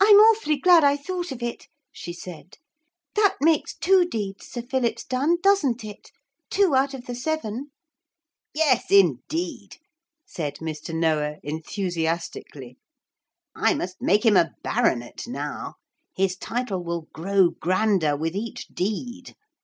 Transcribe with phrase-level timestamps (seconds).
[0.00, 2.56] 'I'm awfully glad I thought of it,' she said;
[3.14, 6.10] 'that makes two deeds Sir Philip's done, doesn't it?
[6.50, 7.70] Two out of the seven.'
[8.52, 9.76] 'Yes, indeed,'
[10.26, 10.92] said Mr.
[10.92, 12.78] Noah enthusiastically.
[13.54, 15.74] 'I must make him a baronet now.
[16.16, 19.36] His title will grow grander with each deed.